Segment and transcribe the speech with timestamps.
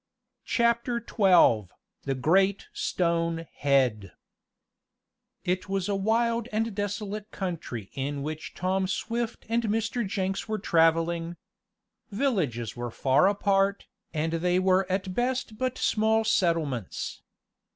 [0.45, 1.67] CHAPTER XII
[2.05, 4.11] THE GREAT STONE HEAD
[5.43, 10.03] It was a wild and desolate country in which Tom Swift and Mr.
[10.07, 11.37] Jenks were traveling.
[12.09, 17.21] Villages were far apart, and they were at best but small settlements.